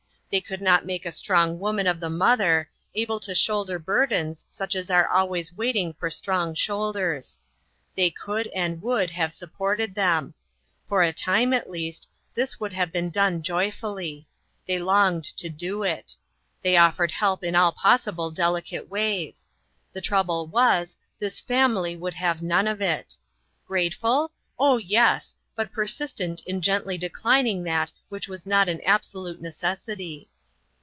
[0.31, 4.45] They could not make a strong woman of the mother, able to shoulder bur dens
[4.47, 7.37] such as are always waiting for strong shoulders.
[7.97, 10.33] They could and would have sup ported them.
[10.87, 14.25] For a time, at least, tlu; would have been done joyfully;
[14.65, 16.15] they longed to do it.
[16.61, 19.45] They offered help in all possible delicate ways.
[19.91, 22.05] The trouble was, this family AN OPEN DOOR.
[22.05, 23.17] 59 would have none of it.
[23.67, 24.31] Grateful?
[24.57, 30.27] oh, yes, but persistent in gently declining that which was not an absolute necessity.